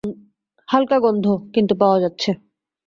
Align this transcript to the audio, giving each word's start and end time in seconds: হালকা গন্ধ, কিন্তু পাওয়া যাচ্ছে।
হালকা 0.67 0.97
গন্ধ, 0.99 1.25
কিন্তু 1.53 1.73
পাওয়া 1.75 1.97
যাচ্ছে। 1.99 2.31